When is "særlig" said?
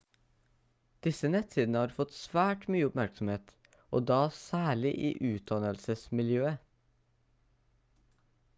4.39-4.95